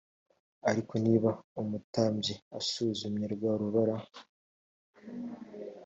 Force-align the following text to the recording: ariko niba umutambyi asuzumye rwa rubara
ariko 0.69 0.93
niba 1.05 1.29
umutambyi 1.61 2.33
asuzumye 2.59 3.25
rwa 3.33 3.51
rubara 3.59 3.95